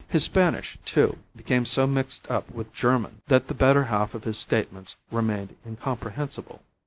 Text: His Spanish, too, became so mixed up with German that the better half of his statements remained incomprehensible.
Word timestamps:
His 0.07 0.23
Spanish, 0.23 0.79
too, 0.83 1.19
became 1.35 1.63
so 1.63 1.85
mixed 1.85 2.27
up 2.27 2.49
with 2.49 2.73
German 2.73 3.21
that 3.27 3.47
the 3.49 3.53
better 3.53 3.83
half 3.83 4.15
of 4.15 4.23
his 4.23 4.39
statements 4.39 4.95
remained 5.11 5.55
incomprehensible. 5.63 6.63